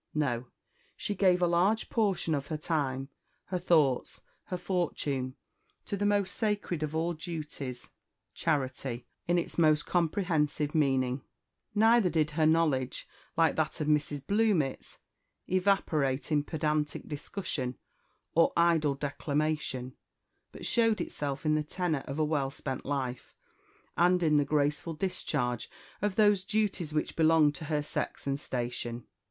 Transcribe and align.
No: 0.15 0.47
she 0.97 1.13
gave 1.13 1.43
a 1.43 1.47
large 1.47 1.87
portion 1.91 2.33
of 2.33 2.47
her 2.47 2.57
time, 2.57 3.09
her 3.49 3.59
thoughts, 3.59 4.19
her 4.45 4.57
fortune, 4.57 5.35
to 5.85 5.95
the 5.95 6.07
most 6.07 6.35
sacred 6.35 6.81
of 6.81 6.95
all 6.95 7.13
duties 7.13 7.87
charity, 8.33 9.05
in 9.27 9.37
its 9.37 9.59
most 9.59 9.85
comprehensive 9.85 10.73
meaning. 10.73 11.21
Neither 11.75 12.09
did 12.09 12.31
her 12.31 12.47
knowledge, 12.47 13.07
like 13.37 13.55
that 13.57 13.79
of 13.79 13.87
Mrs. 13.87 14.25
Bluemits, 14.25 14.97
evaporate 15.47 16.31
in 16.31 16.43
pedantic 16.45 17.07
discussion 17.07 17.77
or 18.33 18.53
idle 18.57 18.95
declamation, 18.95 19.93
but 20.51 20.65
showed 20.65 20.99
itself 20.99 21.45
in 21.45 21.53
the 21.53 21.61
tenor 21.61 22.03
of 22.07 22.17
a 22.17 22.25
well 22.25 22.49
spent 22.49 22.87
life, 22.87 23.35
and 23.95 24.23
in 24.23 24.37
the 24.37 24.45
graceful 24.45 24.95
discharge 24.95 25.69
of 26.01 26.15
those 26.15 26.43
duties 26.43 26.91
which 26.91 27.15
belonged 27.15 27.53
to 27.53 27.65
her 27.65 27.83
sex 27.83 28.25
and 28.25 28.39
station. 28.39 29.05